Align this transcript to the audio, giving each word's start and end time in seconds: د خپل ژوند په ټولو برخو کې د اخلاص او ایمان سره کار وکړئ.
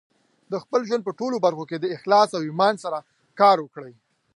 د 0.51 0.53
خپل 0.63 0.79
ژوند 0.87 1.03
په 1.05 1.11
ټولو 1.19 1.35
برخو 1.45 1.63
کې 1.69 1.77
د 1.79 1.85
اخلاص 1.95 2.29
او 2.37 2.41
ایمان 2.49 2.75
سره 2.83 2.97
کار 3.39 3.57
وکړئ. 3.61 3.93